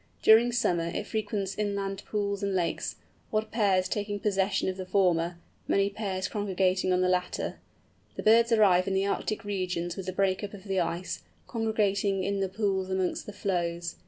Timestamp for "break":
10.13-10.43